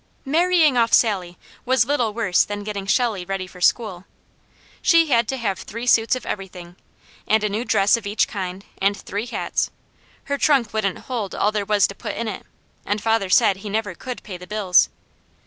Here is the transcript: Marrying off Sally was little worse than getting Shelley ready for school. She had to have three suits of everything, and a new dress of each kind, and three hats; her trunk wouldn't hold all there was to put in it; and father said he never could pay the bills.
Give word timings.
Marrying 0.25 0.77
off 0.79 0.93
Sally 0.93 1.37
was 1.63 1.85
little 1.85 2.11
worse 2.11 2.43
than 2.43 2.63
getting 2.63 2.87
Shelley 2.87 3.23
ready 3.23 3.45
for 3.45 3.61
school. 3.61 4.05
She 4.81 5.09
had 5.11 5.27
to 5.27 5.37
have 5.37 5.59
three 5.59 5.85
suits 5.85 6.15
of 6.15 6.25
everything, 6.25 6.75
and 7.27 7.43
a 7.43 7.49
new 7.49 7.63
dress 7.63 7.95
of 7.95 8.07
each 8.07 8.27
kind, 8.27 8.65
and 8.81 8.97
three 8.97 9.27
hats; 9.27 9.69
her 10.23 10.39
trunk 10.39 10.73
wouldn't 10.73 11.01
hold 11.05 11.35
all 11.35 11.51
there 11.51 11.65
was 11.65 11.85
to 11.85 11.93
put 11.93 12.15
in 12.15 12.27
it; 12.27 12.47
and 12.83 12.99
father 12.99 13.29
said 13.29 13.57
he 13.57 13.69
never 13.69 13.93
could 13.93 14.23
pay 14.23 14.37
the 14.37 14.47
bills. 14.47 14.89